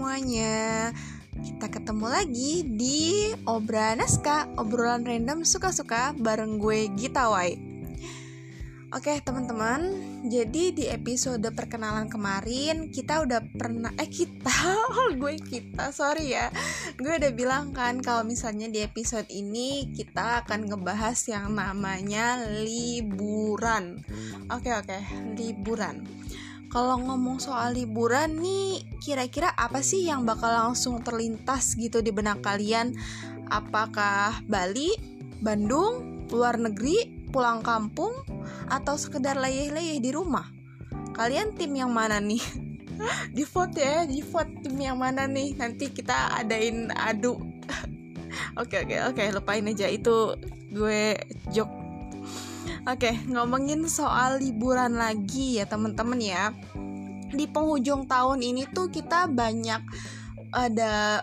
[0.00, 0.96] semuanya.
[1.44, 7.60] Kita ketemu lagi di Obra Naska Obrolan random suka-suka bareng gue Gita Wai.
[8.96, 9.92] Oke teman-teman
[10.24, 14.50] Jadi di episode perkenalan kemarin Kita udah pernah Eh kita
[15.20, 16.48] Gue kita sorry ya.
[16.96, 24.00] Gue udah bilang kan Kalau misalnya di episode ini Kita akan ngebahas yang namanya Liburan.
[24.48, 24.96] Oke oke
[25.36, 26.02] Liburan
[26.70, 32.46] kalau ngomong soal liburan nih, kira-kira apa sih yang bakal langsung terlintas gitu di benak
[32.46, 32.94] kalian?
[33.50, 34.94] Apakah Bali,
[35.42, 38.14] Bandung, luar negeri, pulang kampung,
[38.70, 40.46] atau sekedar leyeh-leyeh di rumah?
[41.10, 42.42] Kalian tim yang mana nih?
[43.36, 45.58] di vote ya, di vote tim yang mana nih?
[45.58, 47.34] Nanti kita adain adu.
[48.58, 50.34] Oke oke oke, lupain aja itu
[50.70, 51.18] gue
[51.54, 51.79] joke
[52.88, 56.56] Oke, ngomongin soal liburan lagi ya teman-teman ya.
[57.30, 59.82] Di penghujung tahun ini tuh kita banyak
[60.50, 61.22] ada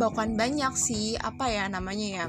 [0.00, 2.26] bukan banyak sih apa ya namanya ya.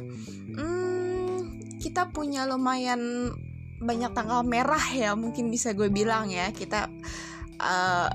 [0.59, 3.31] Hmm, kita punya lumayan
[3.80, 6.88] banyak tanggal merah ya mungkin bisa gue bilang ya kita
[7.59, 8.09] uh,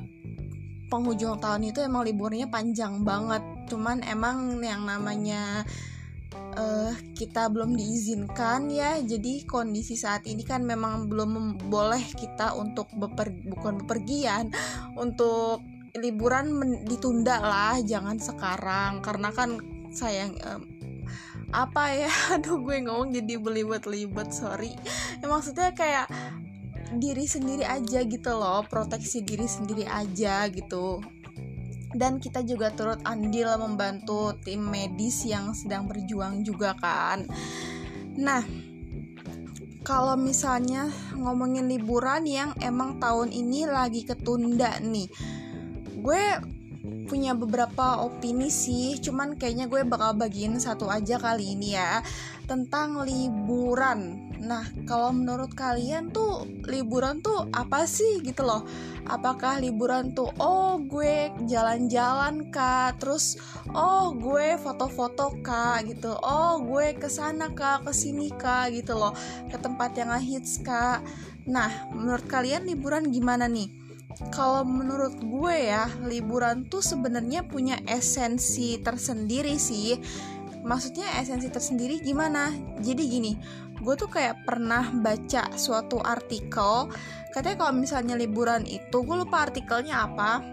[0.90, 5.62] penghujung tahun itu emang liburnya panjang banget cuman emang yang namanya
[6.34, 8.98] uh, kita belum diizinkan ya.
[9.02, 14.50] Jadi kondisi saat ini kan memang belum boleh kita untuk beper bukan bepergian
[15.04, 15.62] untuk
[15.98, 16.54] liburan
[16.86, 19.02] ditunda lah jangan sekarang.
[19.02, 19.58] Karena kan
[19.90, 20.62] sayang um,
[21.50, 22.10] apa ya?
[22.38, 24.74] Aduh gue ngomong jadi belibet-libet sorry.
[25.20, 26.10] Ya, maksudnya kayak
[26.90, 30.98] diri sendiri aja gitu loh proteksi diri sendiri aja gitu
[31.94, 37.27] dan kita juga turut andil membantu tim medis yang sedang berjuang juga kan.
[38.14, 38.42] Nah,
[39.82, 45.08] kalau misalnya ngomongin liburan yang emang tahun ini lagi ketunda nih,
[45.98, 46.24] gue
[46.80, 52.00] punya beberapa opini sih, cuman kayaknya gue bakal bagiin satu aja kali ini ya
[52.48, 58.64] tentang liburan Nah, kalau menurut kalian tuh liburan tuh apa sih gitu loh?
[59.04, 63.36] Apakah liburan tuh oh gue jalan-jalan kak, terus
[63.76, 69.12] oh gue foto-foto kak gitu, oh gue ke sana kak, ke sini kak gitu loh,
[69.52, 71.04] ke tempat yang hits kak.
[71.44, 73.79] Nah, menurut kalian liburan gimana nih?
[74.34, 79.97] Kalau menurut gue ya, liburan tuh sebenarnya punya esensi tersendiri sih.
[80.60, 82.53] Maksudnya esensi tersendiri gimana?
[82.82, 83.32] Jadi gini,
[83.81, 86.93] gue tuh kayak pernah baca suatu artikel
[87.32, 90.44] katanya kalau misalnya liburan itu gue lupa artikelnya apa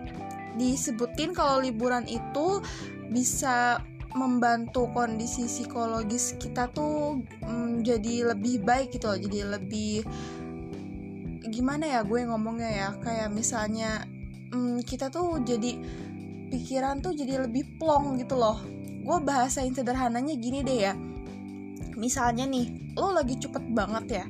[0.55, 2.63] disebutin kalau liburan itu
[3.11, 3.83] bisa
[4.15, 10.07] membantu kondisi psikologis kita tuh mm, jadi lebih baik gitu loh jadi lebih
[11.49, 12.89] gimana ya gue ngomongnya ya?
[13.01, 14.05] Kayak misalnya
[14.53, 15.79] mm, kita tuh jadi
[16.47, 18.61] pikiran tuh jadi lebih plong gitu loh.
[19.03, 20.93] Gue bahasain sederhananya gini deh ya.
[21.97, 24.25] Misalnya nih lo lagi cepet banget ya.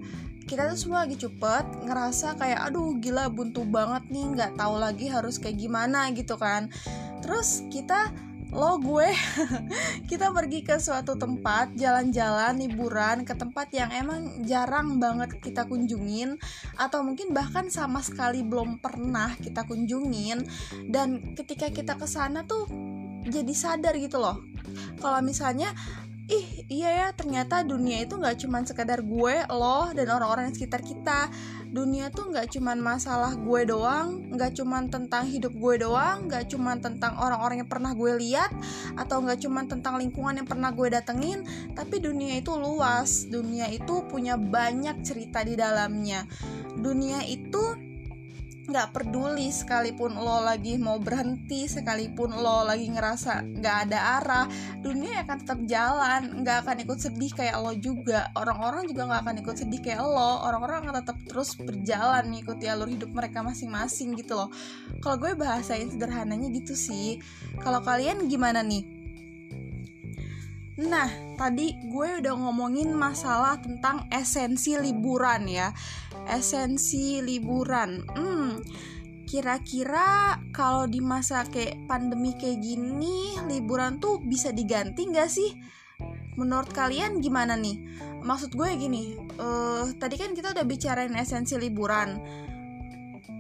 [0.48, 5.12] Kita tuh semua lagi cepet ngerasa kayak aduh gila buntu banget nih nggak tahu lagi
[5.12, 6.72] harus kayak gimana gitu kan.
[7.20, 9.10] Terus kita lo gue.
[10.10, 16.40] Kita pergi ke suatu tempat jalan-jalan liburan ke tempat yang emang jarang banget kita kunjungin
[16.80, 20.48] atau mungkin bahkan sama sekali belum pernah kita kunjungin.
[20.88, 22.66] Dan ketika kita ke sana tuh
[23.28, 24.40] jadi sadar gitu loh.
[25.00, 25.76] Kalau misalnya
[26.28, 30.84] ih iya ya ternyata dunia itu nggak cuman sekadar gue lo dan orang-orang di sekitar
[30.84, 31.32] kita.
[31.68, 36.80] Dunia tuh nggak cuman masalah gue doang nggak cuman tentang hidup gue doang nggak cuman
[36.80, 38.52] tentang orang-orang yang pernah gue lihat
[38.96, 43.28] atau nggak cuman tentang lingkungan yang pernah gue datengin tapi dunia itu luas.
[43.32, 46.28] Dunia itu punya banyak cerita di dalamnya.
[46.76, 47.87] Dunia itu
[48.68, 54.46] nggak peduli sekalipun lo lagi mau berhenti sekalipun lo lagi ngerasa nggak ada arah
[54.84, 56.22] dunia akan tetap jalan.
[56.44, 58.32] Nggak akan ikut sedih kayak lo juga.
[58.36, 60.32] Orang-orang juga nggak akan ikut sedih kayak lo.
[60.48, 64.50] Orang-orang akan tetap terus berjalan mengikuti alur hidup mereka masing-masing gitu loh.
[65.04, 67.20] Kalau gue bahasain sederhananya gitu sih.
[67.60, 68.97] Kalau kalian gimana nih
[70.78, 75.74] Nah, tadi gue udah ngomongin masalah tentang esensi liburan ya.
[76.30, 78.06] Esensi liburan.
[78.14, 78.62] Hmm,
[79.26, 85.58] kira-kira kalau di masa kayak pandemi kayak gini, liburan tuh bisa diganti nggak sih?
[86.38, 87.82] Menurut kalian gimana nih?
[88.22, 92.22] Maksud gue gini, uh, tadi kan kita udah bicarain esensi liburan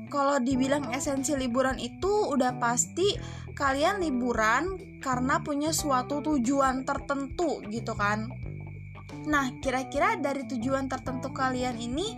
[0.08, 3.16] kalau dibilang esensi liburan itu udah pasti
[3.58, 8.30] kalian liburan karena punya suatu tujuan tertentu gitu kan.
[9.28, 12.16] Nah, kira-kira dari tujuan tertentu kalian ini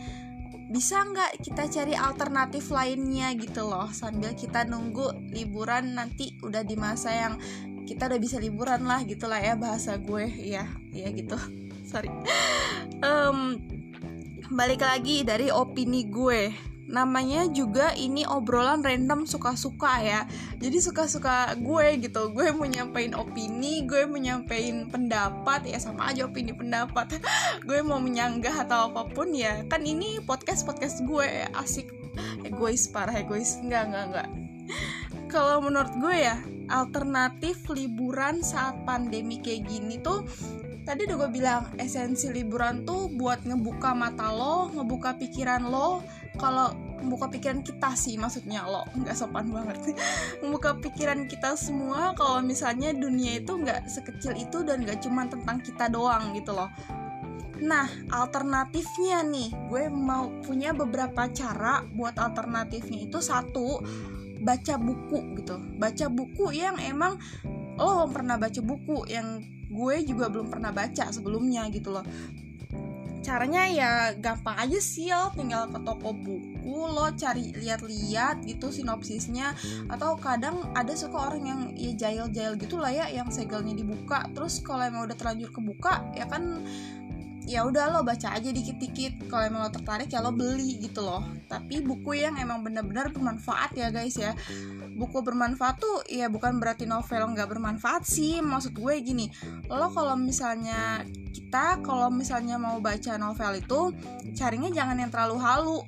[0.69, 6.77] bisa nggak kita cari alternatif lainnya gitu loh sambil kita nunggu liburan nanti udah di
[6.77, 7.33] masa yang
[7.89, 10.29] kita udah bisa liburan lah gitulah ya bahasa gue.
[10.37, 11.37] Ya ya gitu.
[11.89, 12.13] Sorry.
[13.01, 13.57] Um,
[14.53, 20.25] balik lagi dari opini gue namanya juga ini obrolan random suka-suka ya.
[20.57, 22.33] Jadi suka-suka gue gitu.
[22.33, 25.69] Gue mau nyampein opini gue mau nyampein pendapat.
[25.69, 27.21] Ya sama aja opini pendapat.
[27.67, 29.61] Gue mau menyanggah atau apa pun ya.
[29.69, 31.45] Kan ini podcast podcast gue.
[31.53, 31.93] Asik.
[32.43, 33.61] Egois parah egois.
[33.61, 34.27] Enggak enggak enggak
[35.29, 36.41] kalau menurut gue ya
[36.73, 40.25] alternatif liburan saat pandemi kayak gini tuh
[40.89, 46.01] tadi udah gue bilang esensi liburan tuh buat ngebuka mata lo ngebuka pikiran lo.
[46.41, 48.89] Kalau membuka pikiran kita sih maksudnya lo.
[48.97, 49.77] Nggak sopan banget.
[50.41, 55.61] Membuka pikiran kita semua kalau misalnya dunia itu nggak sekecil itu dan nggak cuma tentang
[55.61, 56.73] kita doang gitu loh.
[57.59, 63.19] Nah, alternatifnya nih, gue mau punya beberapa cara buat alternatifnya itu.
[63.19, 63.83] Satu,
[64.39, 65.59] baca buku gitu.
[65.75, 67.19] Baca buku yang emang
[67.75, 69.43] lo pernah baca buku yang
[69.79, 72.03] gue juga belum pernah baca sebelumnya gitu loh.
[73.19, 79.55] Caranya ya gampang aja sih lo tinggal ke toko buku lo cari lihat-lihat gitu sinopsisnya.
[79.87, 84.27] Atau kadang ada suka orang yang ya jail-jail gitu lah ya yang segelnya dibuka.
[84.35, 86.63] Terus kalau emang udah terlanjur kebuka ya kan
[87.49, 89.25] ya udah lo baca aja dikit-dikit.
[89.25, 91.25] Kalau emang lo tertarik ya lo beli gitu loh.
[91.49, 94.37] Tapi buku yang emang bener-bener bermanfaat ya guys ya.
[94.93, 98.37] Buku bermanfaat tuh ya bukan berarti novel nggak bermanfaat sih.
[98.45, 99.33] Maksud gue gini
[99.65, 101.01] lo kalau misalnya
[101.33, 103.97] kita kalau misalnya mau baca novel itu
[104.37, 105.79] carinya jangan yang terlalu halu.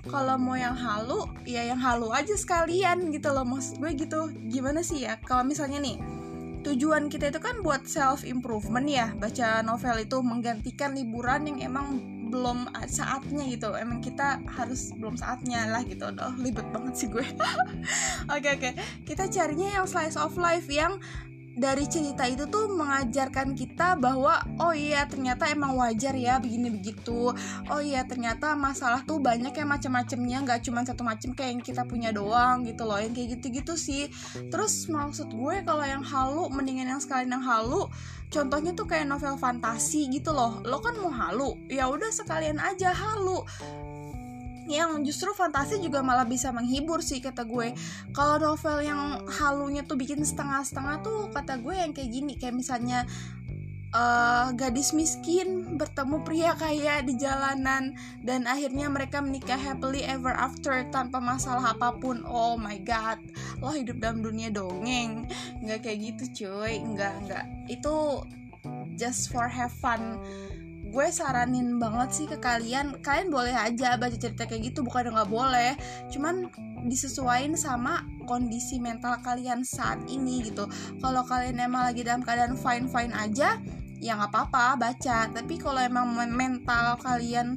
[0.00, 3.44] Kalau mau yang halu ya yang halu aja sekalian gitu loh.
[3.44, 4.32] Maksud gue gitu.
[4.48, 5.20] Gimana sih ya?
[5.20, 6.00] Kalau misalnya nih
[6.60, 9.12] tujuan kita itu kan buat self improvement ya.
[9.16, 13.74] Baca novel itu menggantikan liburan yang emang belum saatnya gitu.
[13.74, 16.08] Emang kita harus belum saatnya lah gitu.
[16.08, 17.26] Aduh, libet banget sih gue.
[17.34, 17.36] Oke
[18.30, 18.38] oke.
[18.38, 18.72] Okay, okay.
[19.02, 21.02] kita carinya yang slice of life yang
[21.58, 27.34] dari cerita itu tuh mengajarkan kita bahwa oh iya ternyata emang wajar ya begini begitu.
[27.66, 31.82] Oh iya ternyata masalah tuh banyak ya macam-macamnya nggak cuma satu macam kayak yang kita
[31.84, 34.08] punya doang gitu loh yang kayak gitu-gitu sih.
[34.48, 37.90] Terus maksud gue kalau yang halu mendingan yang sekalian yang halu
[38.30, 40.62] contohnya tuh kayak novel fantasi gitu loh.
[40.62, 43.42] Lo kan mau halu ya udah sekalian aja halu
[44.68, 47.72] yang justru fantasi juga malah bisa menghibur sih kata gue.
[48.12, 53.08] Kalau novel yang halunya tuh bikin setengah-setengah tuh kata gue yang kayak gini kayak misalnya
[53.94, 60.86] uh, gadis miskin bertemu pria kaya di jalanan dan akhirnya mereka menikah happily ever after
[60.90, 62.22] tanpa masalah apa pun.
[62.26, 63.18] Oh my god
[63.60, 65.26] lo hidup dalam dunia dongeng.
[65.62, 66.80] Nggak kayak gitu cuy.
[66.80, 67.44] Nggak nggak.
[67.70, 68.26] Itu
[69.00, 70.20] just for have fun
[70.90, 75.30] gue saranin banget sih ke kalian kalian boleh aja baca cerita kayak gitu bukan nggak
[75.30, 75.78] boleh.
[76.10, 76.50] Cuman
[76.90, 80.66] disesuaikan sama kondisi mental kalian saat ini gitu.
[80.98, 83.62] Kalau kalian emang lagi dalam keadaan fine fine aja
[84.02, 85.30] ya nggak apa-apa baca.
[85.30, 87.54] Tapi kalau emang mental kalian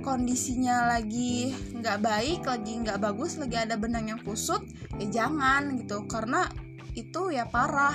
[0.00, 4.64] kondisinya lagi nggak baik lagi nggak bagus lagi ada benang yang kusut
[4.96, 6.08] ya jangan gitu.
[6.08, 6.48] Karena
[6.96, 7.94] itu ya parah.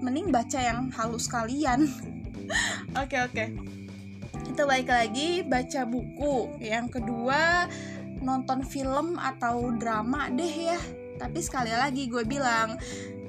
[0.00, 1.84] Mending baca yang halus kalian.
[2.98, 3.36] Oke oke.
[3.36, 3.79] okay, okay
[4.60, 6.60] kita balik lagi baca buku.
[6.60, 7.64] Yang kedua
[8.20, 10.76] nonton film atau drama deh ya.
[11.16, 12.76] Tapi sekali lagi gue bilang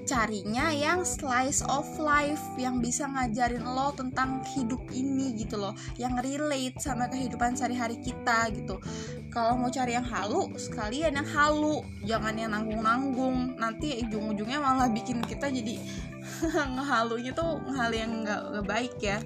[0.04, 5.72] carinya yang slice of life yang bisa ngajarin lo tentang hidup ini gitu loh.
[5.96, 8.84] Yang relate sama kehidupan sehari-hari kita gitu.
[9.32, 11.80] Kalau mau cari yang halu sekalian yang halu.
[12.04, 13.56] Jangan yang nanggung-nanggung.
[13.56, 15.80] Nanti ujung-ujungnya malah bikin kita jadi
[16.76, 19.24] ngehalunya tuh hal yang nggak baik ya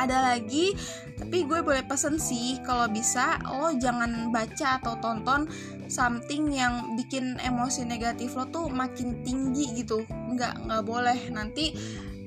[0.00, 0.72] ada lagi
[1.20, 5.44] tapi gue boleh pesen sih kalau bisa lo jangan baca atau tonton
[5.90, 10.06] something yang bikin emosi negatif lo tuh makin tinggi gitu.
[10.08, 11.18] Nggak nggak boleh.
[11.34, 11.76] Nanti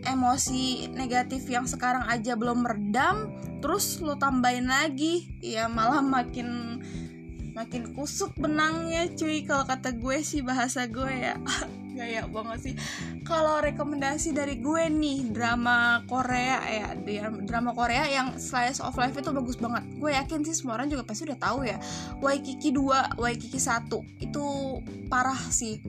[0.03, 3.31] emosi negatif yang sekarang aja belum meredam
[3.63, 5.31] terus lo tambahin lagi.
[5.41, 6.79] Ya malah makin
[7.57, 11.37] makin kusut benangnya cuy kalau kata gue sih bahasa gue ya
[11.93, 12.73] gaya banget sih.
[13.23, 16.87] Kalau rekomendasi dari gue nih drama Korea ya
[17.45, 19.85] drama Korea yang slice of life itu bagus banget.
[20.01, 21.77] Gue yakin sih semua orang juga pasti udah tahu ya.
[22.19, 23.87] Waikiki 2 Waikiki 1
[24.19, 24.45] itu
[25.07, 25.79] parah sih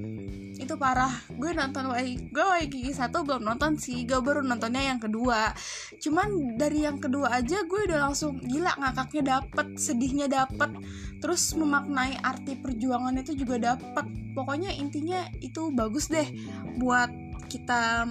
[0.64, 1.12] itu parah.
[1.37, 4.09] Gue nonton Waikiki gue Waikiki 1 belum nonton sih.
[4.09, 5.52] Gue baru nontonnya yang kedua.
[6.00, 10.73] Cuman dari yang kedua aja gue udah langsung gila ngakaknya dapet sedihnya dapet.
[11.21, 14.06] Terus memaknai arti perjuangan itu juga dapet.
[14.33, 16.26] Pokoknya intinya itu bagus deh
[16.80, 17.12] buat
[17.47, 18.09] kita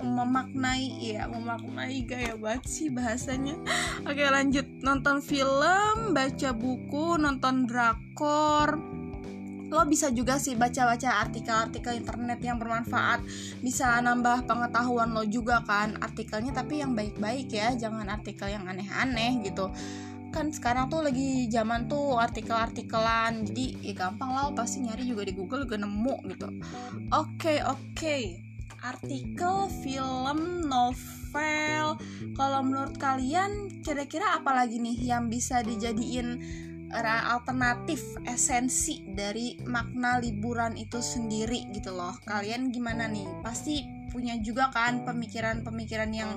[0.00, 3.58] memaknai ya memaknai gaya banget sih bahasanya.
[4.08, 4.64] Oke lanjut.
[4.80, 8.99] Nonton film baca buku nonton drakor
[9.70, 13.22] lo bisa juga sih baca-baca artikel-artikel internet yang bermanfaat.
[13.62, 19.46] Bisa nambah pengetahuan lo juga kan artikelnya tapi yang baik-baik ya jangan artikel yang aneh-aneh
[19.46, 19.70] gitu.
[20.34, 25.34] Kan sekarang tuh lagi zaman tuh artikel-artikelan jadi ya gampang lah pasti nyari juga di
[25.38, 26.48] Google juga nemu gitu.
[27.14, 27.78] Oke okay, oke.
[27.94, 28.24] Okay.
[28.80, 32.00] artikel film novel.
[32.32, 36.40] Kalau menurut kalian kira-kira apa lagi nih yang bisa dijadiin
[36.92, 42.18] alternatif esensi dari makna liburan itu sendiri gitu loh.
[42.26, 43.26] Kalian gimana nih?
[43.40, 46.34] Pasti punya juga kan pemikiran-pemikiran yang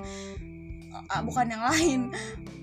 [0.94, 2.00] uh, bukan yang lain.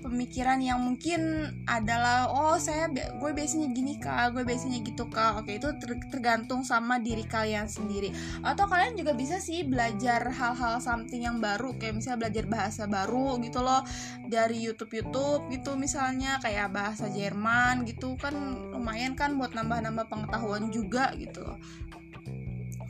[0.02, 5.38] Pemikiran yang mungkin adalah oh saya gue biasanya gini kak gue biasanya gitu kak.
[5.38, 8.10] Oke itu ter tergantung sama diri kalian sendiri.
[8.42, 13.38] Atau kalian juga bisa sih belajar hal-hal something yang baru kayak misalnya belajar bahasa baru
[13.46, 13.86] gitu loh
[14.26, 18.34] dari YouTube YouTube gitu misalnya kayak bahasa Jerman gitu kan
[18.74, 21.62] lumayan kan buat nambah-nambah pengetahuan juga gitu loh.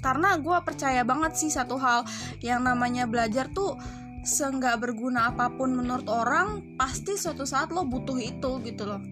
[0.03, 2.03] Karena gue percaya banget sih satu hal
[2.43, 3.79] yang namanya belajar tuh
[4.23, 9.03] seenggak berguna apa pun menurut orang pasti suatu saat lo butuh itu gitu loh.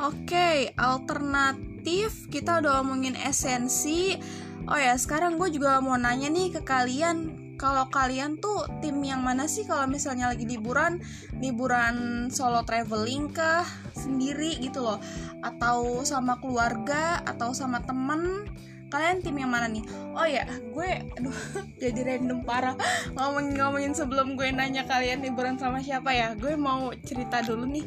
[0.00, 4.16] Oke, alternatif kita udah ngomongin esensi.
[4.64, 9.20] Oh ya, sekarang gue juga mau nanya nih ke kalian, kalau kalian tuh tim yang
[9.20, 11.04] mana sih kalau misalnya lagi liburan,
[11.36, 14.96] liburan solo traveling kah, sendiri gitu loh,
[15.44, 18.48] atau sama keluarga, atau sama temen?
[18.90, 19.86] Kalian tim yang mana nih?
[20.12, 21.38] Oh ya gue aduh
[21.82, 22.74] jadi random parah.
[23.14, 27.86] Ngomongin ngomongin sebelum gue nanya kalian liburan sama siapa ya gue mau cerita dulu nih.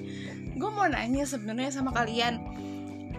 [0.55, 2.39] Gue mau nanya sebenarnya sama kalian.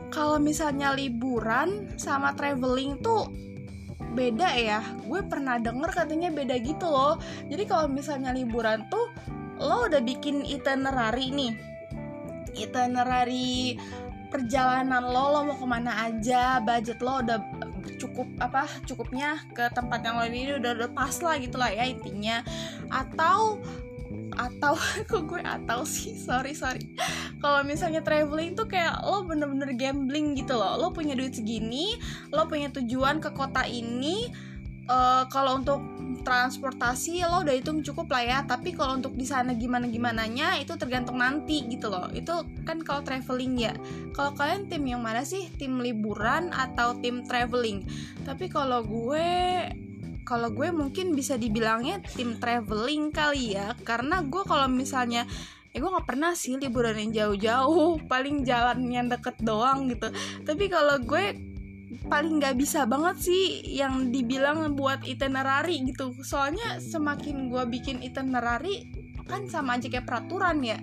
[0.09, 3.29] Kalau misalnya liburan sama traveling tuh
[4.17, 4.81] beda ya.
[5.05, 7.21] Gue pernah denger katanya beda gitu loh.
[7.53, 9.13] Jadi kalau misalnya liburan tuh
[9.61, 11.53] lo udah bikin itinerary nih.
[12.55, 13.77] Itinerary
[14.35, 17.39] perjalanan lo lo mau ke mana aja budget lo udah
[17.99, 20.35] cukup apa cukupnya ke tempat yang lain.
[20.35, 22.43] Ini udah pas lah gitu lah ya intinya.
[22.91, 23.63] Atau
[24.35, 24.75] atau
[25.11, 26.15] kok gue atau sih?
[26.19, 26.95] Sorry sorry.
[27.39, 30.79] Kalau misalnya traveling tuh kayak lo bener-bener gambling gitu loh.
[30.79, 31.99] Lo punya duit segini
[32.35, 34.31] lo punya tujuan ke kota ini
[34.89, 35.81] uh, kalau untuk
[36.25, 38.39] transportasi lo udah hitung cukup lah ya.
[38.49, 42.09] Tapi kalau untuk di sana gimana gimana nya itu tergantung nanti gitu loh.
[42.11, 43.75] Itu kan kalau traveling ya.
[44.17, 45.53] Kalau kalian tim yang mana sih?
[45.61, 47.85] Tim liburan atau tim traveling?
[48.25, 49.29] Tapi kalau gue
[50.25, 53.77] kalau gue mungkin bisa dibilangnya tim traveling kali ya.
[53.85, 55.29] Karena gue kalau misalnya
[55.75, 58.01] ya gue nggak pernah sih liburan yang jauh-jauh.
[58.13, 60.09] Paling jalan yang deket doang gitu.
[60.49, 61.54] Tapi kalau gue
[62.05, 66.13] paling nggak bisa banget sih yang dibilang buat itinerary gitu.
[66.21, 68.89] Soalnya semakin gue bikin itinerary
[69.25, 70.79] kan sama aja kayak peraturan ya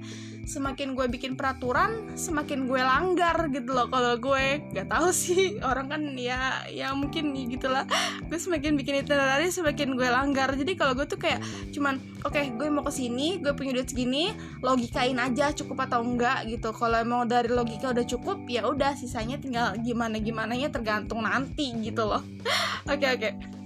[0.51, 4.59] semakin gue bikin peraturan semakin gue langgar gitu loh kalau gue.
[4.75, 7.87] Nggak tahu sih orang kan ya ya mungkin nih gitulah.
[8.27, 10.51] Gue semakin bikin itinerary semakin gue langgar.
[10.51, 11.39] Jadi kalau gue tuh kayak
[11.71, 16.03] cuman oke okay, gue mau ke sini gue punya duit segini logikain aja cukup atau
[16.03, 16.75] enggak gitu.
[16.75, 21.71] Kalau emang dari logika udah cukup ya udah sisanya tinggal gimana gimana nya tergantung nanti
[21.79, 22.19] gitu loh.
[22.91, 23.23] Oke oke.
[23.23, 23.60] okay, okay.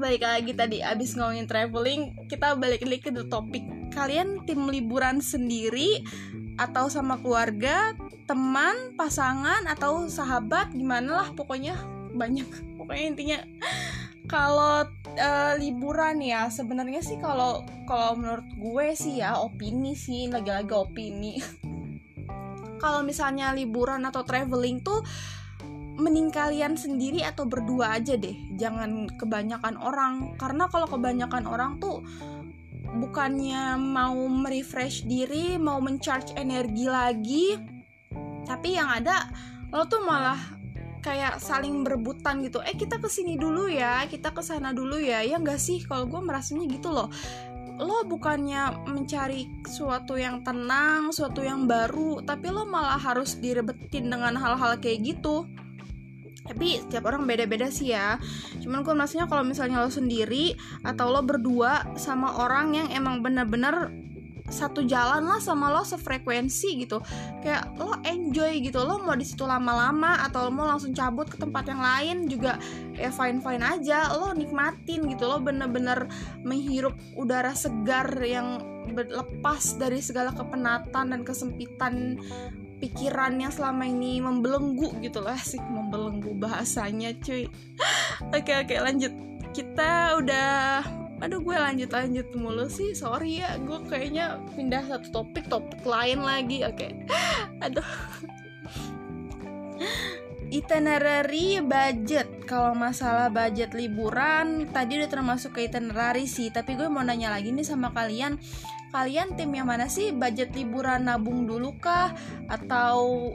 [0.00, 6.00] Balik lagi tadi abis ngomongin traveling kita balik lagi ke topik kalian tim liburan sendiri
[6.60, 7.96] atau sama keluarga,
[8.28, 11.76] teman, pasangan atau sahabat gimana lah pokoknya
[12.12, 12.46] banyak.
[12.80, 13.38] Pokoknya intinya
[14.28, 20.74] kalau uh, liburan ya sebenarnya sih kalau kalau menurut gue sih ya opini sih lagi-lagi
[20.74, 21.38] opini.
[22.80, 25.04] Kalau misalnya liburan atau traveling tuh
[25.98, 28.36] mending kalian sendiri atau berdua aja deh.
[28.54, 30.34] Jangan kebanyakan orang.
[30.38, 32.04] Karena kalau kebanyakan orang tuh
[32.90, 37.46] bukannya mau merefresh diri mau mencharge energi lagi
[38.42, 39.30] tapi yang ada
[39.70, 40.58] lo tuh malah
[41.00, 42.60] kayak saling berebutan gitu.
[42.60, 45.22] Eh kita ke sini dulu ya kita ke sana dulu ya.
[45.22, 45.86] Ya nggak sih?
[45.86, 47.08] Kalau gue merasanya gitu loh.
[47.80, 54.36] Lo bukannya mencari suatu yang tenang suatu yang baru tapi lo malah harus direbetin dengan
[54.36, 55.48] hal-hal kayak gitu
[56.46, 58.16] tapi setiap orang beda-beda sih ya.
[58.60, 63.92] Cuman gue maksudnya kalau misalnya lo sendiri atau lo berdua sama orang yang emang bener-bener
[64.50, 66.98] satu jalan lah sama lo sefrekuensi gitu.
[67.40, 71.38] Kayak lo enjoy gitu lo mau di situ lama-lama atau lo mau langsung cabut ke
[71.38, 72.58] tempat yang lain juga
[72.98, 75.30] ya fine fine aja lo nikmatin gitu.
[75.30, 76.10] Lo bener-bener
[76.42, 78.58] menghirup udara segar yang
[78.90, 82.18] lepas dari segala kepenatan dan kesempitan
[82.80, 87.46] pikiran yang selama ini membelenggu gitu lah sih membelenggu bahasanya cuy.
[88.36, 89.12] Oke oke lanjut.
[89.52, 90.82] Kita udah
[91.20, 96.24] aduh gue lanjut lanjut mulu sih sorry ya gue kayaknya pindah satu topik topik lain
[96.24, 96.80] lagi oke.
[96.80, 97.04] Okay.
[97.64, 97.84] aduh
[100.50, 102.26] itinerary budget.
[102.44, 106.50] Kalau masalah budget liburan tadi udah termasuk ke itinerary sih.
[106.50, 108.36] Tapi gue mau nanya lagi nih sama kalian.
[108.90, 112.10] Kalian tim yang mana sih budget liburan nabung dulu kah?
[112.50, 113.32] Atau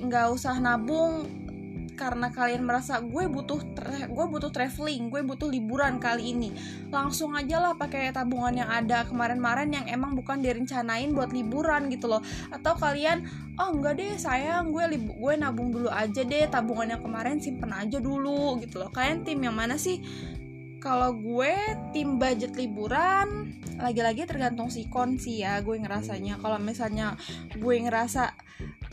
[0.00, 1.28] nggak usah nabung
[1.98, 3.58] karena kalian merasa gue butuh
[4.06, 6.54] gue butuh traveling gue butuh liburan kali ini.
[6.94, 12.06] Langsung aja lah pakai tabungan yang ada kemarin-kemarin yang emang bukan direncanain buat liburan gitu
[12.06, 12.22] loh.
[12.54, 13.26] Atau kalian
[13.58, 17.74] oh enggak deh sayang gue libu gue nabung dulu aja deh tabungan yang kemarin simpen
[17.74, 18.94] aja dulu gitu loh.
[18.94, 19.98] Kalian tim yang mana sih
[20.78, 21.54] kalau gue
[21.90, 26.42] tim budget liburan lagi-lagi tergantung sikon sih ya gue ngerasanya.
[26.42, 27.14] Kalau misalnya
[27.54, 28.34] gue ngerasa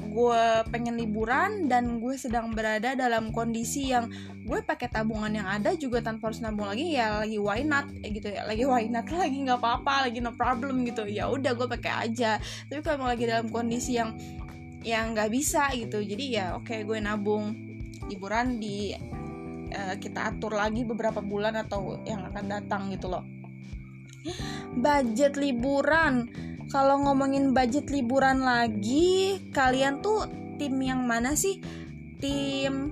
[0.06, 4.08] gue pengen liburan dan gue sedang berada dalam kondisi yang
[4.46, 8.14] gue pakai tabungan yang ada juga tanpa harus nabung lagi ya lagi why not eh,
[8.14, 8.46] gitu ya.
[8.46, 11.10] Lagi why not lagi nggak apa-apa lagi no problem gitu.
[11.10, 12.38] Ya udah gue pakai aja.
[12.70, 14.14] Tapi kalau lagi dalam kondisi yang
[14.86, 17.58] yang nggak bisa gitu jadi ya oke okay, gue nabung
[18.06, 18.94] liburan di
[19.76, 23.28] uh, kita atur lagi beberapa bulan atau yang akan datang gitu loh.
[24.74, 26.32] Budget liburan.
[26.74, 30.26] Kalau ngomongin budget liburan lagi kalian tuh
[30.58, 31.62] tim yang mana sih?
[32.18, 32.90] Tim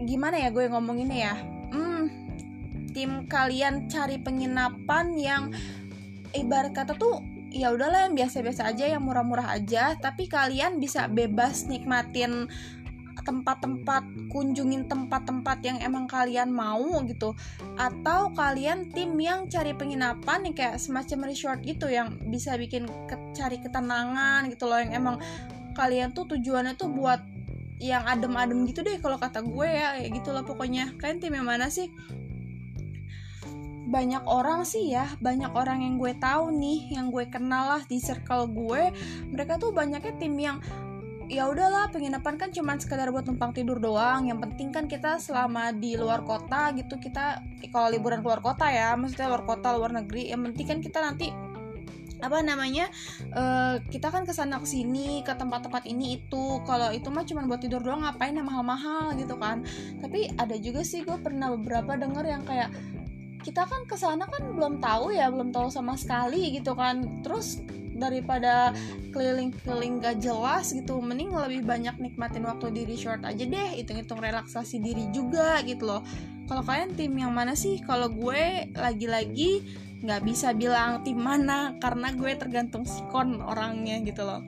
[0.00, 1.34] gimana ya gue ngomonginnya ya?
[1.70, 2.08] Hmm,
[2.96, 5.42] tim kalian cari penginapan yang
[6.32, 7.20] ibarat kata tuh
[7.50, 9.98] ya udahlah yang biasa-biasa aja yang murah-murah aja.
[10.00, 12.48] Tapi kalian bisa bebas nikmatin
[13.22, 17.36] tempat-tempat kunjungin tempat-tempat yang emang kalian mau gitu.
[17.76, 23.16] Atau kalian tim yang cari penginapan yang kayak semacam resort gitu yang bisa bikin ke
[23.36, 24.78] cari ketenangan gitu loh.
[24.80, 25.16] Yang emang
[25.74, 27.22] kalian tuh tujuannya tuh buat
[27.80, 30.92] yang adem-adem gitu deh kalau kata gue ya kayak gitu loh pokoknya.
[31.00, 31.88] Kalian tim yang mana sih?
[33.90, 37.98] Banyak orang sih ya banyak orang yang gue tahu nih yang gue kenal lah di
[37.98, 38.92] circle gue.
[39.32, 40.60] Mereka tuh banyaknya tim yang
[41.30, 44.26] ya udahlah penginapan kan cuma sekedar buat numpang tidur doang.
[44.26, 47.38] Yang penting kan kita selama di luar kota gitu kita
[47.70, 51.30] kalau liburan keluar kota ya maksudnya luar kota luar negeri yang penting kan kita nanti
[52.20, 52.84] apa namanya
[53.32, 56.60] uh, kita kan ke sana ke sini ke tempat-tempat ini itu.
[56.66, 59.62] Kalau itu mah cuma buat tidur doang ngapain yang mahal-mahal gitu kan.
[60.02, 62.74] Tapi ada juga sih gue pernah beberapa denger yang kayak
[63.40, 67.24] kita kan ke sana kan belum tahu ya belum tahu sama sekali gitu kan.
[67.24, 67.64] Terus
[68.00, 68.72] daripada
[69.12, 74.80] keliling-keliling gak jelas gitu mending lebih banyak nikmatin waktu di resort aja deh hitung-hitung relaksasi
[74.80, 76.02] diri juga gitu loh
[76.48, 79.62] kalau kalian tim yang mana sih kalau gue lagi-lagi
[80.00, 84.40] nggak bisa bilang tim mana karena gue tergantung sikon orangnya gitu loh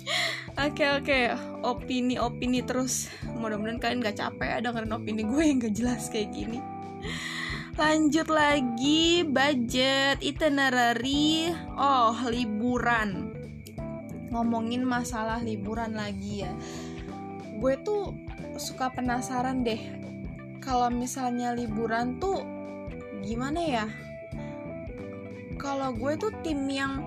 [0.60, 1.24] Oke okay, oke, okay.
[1.62, 3.06] opini-opini terus.
[3.38, 6.58] Mudah-mudahan kalian gak capek ya dengerin opini gue yang gak jelas kayak gini.
[7.78, 11.54] Lanjut lagi budget itinerary.
[11.78, 13.30] Oh, liburan.
[14.34, 16.50] Ngomongin masalah liburan lagi ya.
[17.62, 18.18] Gue tuh
[18.58, 19.78] suka penasaran deh.
[20.58, 22.42] Kalau misalnya liburan tuh
[23.22, 23.86] gimana ya?
[25.54, 27.06] Kalau gue tuh tim yang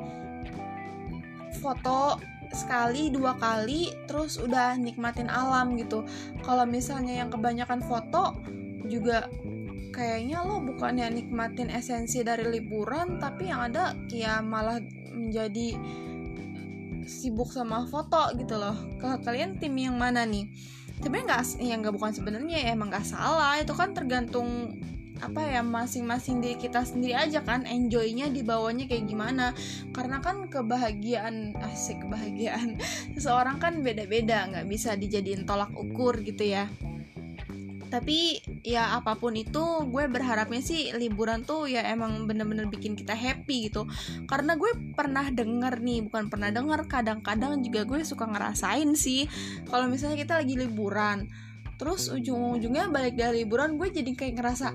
[1.60, 2.16] foto
[2.56, 6.06] sekali dua kali terus udah nikmatin alam gitu
[6.46, 8.38] kalau misalnya yang kebanyakan foto
[8.86, 9.26] juga
[9.94, 14.82] kayaknya lo bukannya nikmatin esensi dari liburan tapi yang ada ya malah
[15.14, 15.78] menjadi
[17.06, 18.76] sibuk sama foto gitu loh.
[18.98, 20.50] Kalau kalian tim yang mana nih?
[20.98, 23.60] Tapi nggak yang nggak bukan sebenarnya ya emang nggak salah.
[23.62, 24.82] Itu kan tergantung
[25.22, 29.52] apa ya masing-masing diri kita sendiri aja kan enjoynya dibawanya kayak gimana.
[29.94, 32.80] Karena kan kebahagiaan asik kebahagiaan.
[33.16, 36.72] Seseorang kan beda-beda nggak bisa dijadiin tolak ukur gitu ya
[37.94, 43.14] tapi ya apa pun itu gue berharapnya sih liburan tuh ya emang bener-bener bikin kita
[43.14, 43.86] happy gitu.
[44.26, 49.30] Karena gue pernah denger nih bukan pernah denger kadang-kadang juga gue suka ngerasain sih
[49.70, 51.30] kalau misalnya kita lagi liburan.
[51.78, 54.74] Terus ujung-ujungnya balik dari liburan gue jadi kayak ngerasa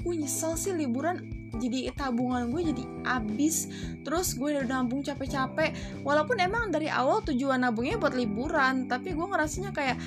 [0.00, 1.20] gue nyesel sih liburan?
[1.54, 3.68] Jadi tabungan gue jadi abis.
[4.08, 6.00] Terus gue udah nabung capek-capek.
[6.00, 10.00] Walaupun emang dari awal tujuan nabungnya buat liburan tapi gue ngerasanya kayak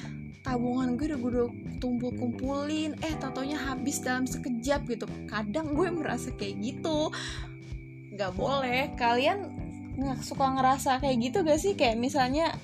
[0.47, 1.49] tabungan gue udah gue udah
[1.83, 2.95] tumpul kumpulin.
[3.03, 5.03] Eh tatonya habis dalam sekejap gitu.
[5.27, 7.11] Kadang gue merasa kayak gitu.
[8.15, 8.95] Nggak boleh.
[8.95, 9.51] Kalian
[9.99, 11.75] nggak suka ngerasa kayak gitu gak sih?
[11.75, 12.55] Kayak misalnya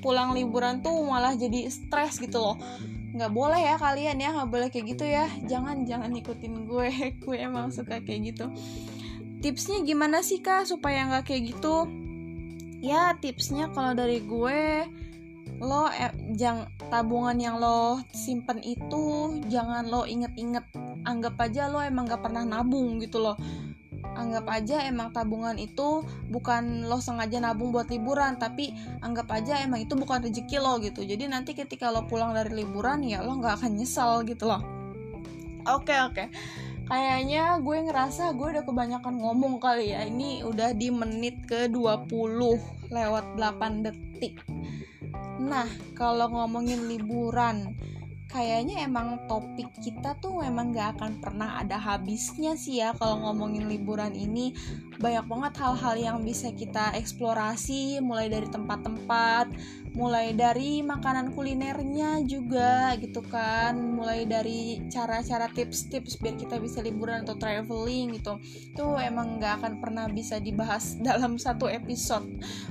[0.00, 2.56] pulang liburan tuh malah jadi stres gitu loh.
[3.10, 5.26] Nggak boleh ya kalian ya nggak boleh kayak gitu ya.
[5.50, 6.88] Jangan jangan ikutin gue.
[7.26, 8.46] Gue emang suka kayak gitu.
[9.40, 11.90] Tipsnya gimana sih kak supaya nggak kayak gitu?
[12.80, 14.88] Ya tipsnya kalau dari gue
[15.60, 20.64] lo eh, jang tabungan yang lo simpen itu jangan lo inget-inget.
[21.04, 23.36] Anggap aja lo emang gak pernah nabung gitu loh.
[24.16, 28.72] Anggap aja emang tabungan itu bukan lo sengaja nabung buat liburan tapi
[29.04, 31.04] anggap aja emang itu bukan rezeki lo gitu.
[31.04, 34.64] Jadi nanti ketika lo pulang dari liburan ya lo nggak akan nyesal gitu loh.
[35.68, 36.32] Oke oke.
[36.90, 40.08] Kayaknya gue ngerasa gue udah kebanyakan ngomong kali ya.
[40.08, 42.10] Ini udah di menit ke 20
[42.90, 44.42] lewat 8 detik
[45.40, 47.72] nah kalau ngomongin liburan
[48.30, 53.66] kayaknya emang topik kita tuh memang gak akan pernah ada habisnya sih ya kalau ngomongin
[53.66, 54.54] liburan ini.
[55.02, 59.50] Banyak banget hal-hal yang bisa kita eksplorasi mulai dari tempat-tempat
[59.90, 63.74] mulai dari makanan kulinernya juga gitu kan.
[63.74, 68.38] Mulai dari cara-cara tips-tips biar kita bisa liburan atau traveling gitu.
[68.70, 72.26] Itu emang nggak akan pernah bisa dibahas dalam satu episode.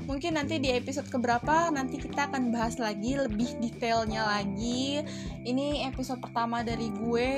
[0.08, 5.04] Mungkin nanti di episode keberapa nanti kita akan bahas lagi lebih detailnya lagi.
[5.44, 7.32] Ini episode pertama dari gue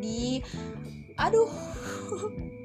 [0.00, 0.40] di
[1.14, 1.46] aduh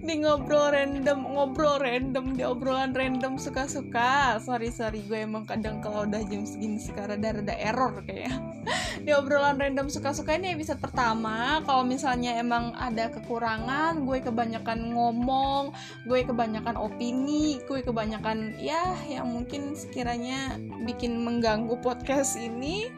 [0.00, 4.40] di ngobrol random ngobrol random di obrolan random suka-suka.
[4.40, 8.32] Sorry sorry gue emang kadang kalau udah jam segini sekarang ada ada error kayak
[9.04, 11.60] di obrolan random suka-suka ini episode pertama.
[11.68, 15.76] Kalau misalnya emang ada kekurangan gue kebanyakan ngomong
[16.08, 20.56] gue kebanyakan opini gue kebanyakan ya yang mungkin sekiranya
[20.88, 22.88] bikin mengganggu podcast ini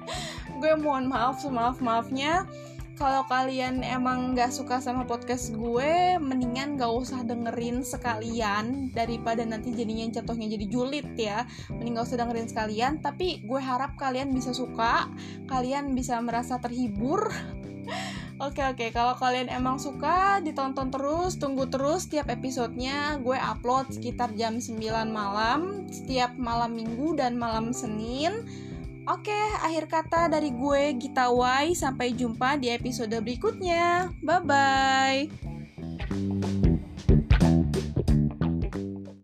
[0.63, 2.47] gue mohon maaf semaaf maafnya
[3.03, 9.75] kalau kalian emang nggak suka sama podcast gue mendingan gak usah dengerin sekalian daripada nanti
[9.75, 11.43] jadinya jatuhnya jadi julid ya.
[11.75, 15.11] Mending gak usah dengerin sekalian tapi gue harap kalian bisa suka
[15.51, 17.27] kalian bisa merasa terhibur.
[18.43, 23.15] Oke oke, kalau kalian emang suka ditonton terus, tunggu terus setiap episodenya.
[23.23, 28.43] Gue upload sekitar jam 9 malam setiap malam minggu dan malam Senin.
[29.03, 31.75] Oke, akhir kata dari gue Gita Wai.
[31.75, 34.15] Sampai jumpa di episode berikutnya.
[34.23, 35.21] Bye bye.